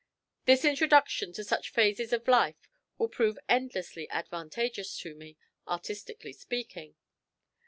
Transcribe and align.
This 0.45 0.65
introduction 0.65 1.31
to 1.33 1.43
such 1.43 1.69
phases 1.69 2.11
of 2.11 2.27
life 2.27 2.67
will 2.97 3.07
prove 3.07 3.37
endlessly 3.47 4.09
advantageous 4.09 4.97
to 4.97 5.13
me, 5.13 5.37
artistically 5.67 6.33
speaking. 6.33 6.95